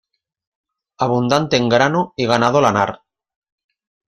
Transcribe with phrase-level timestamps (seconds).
[0.97, 3.03] Abundante en grano y ganado lanar.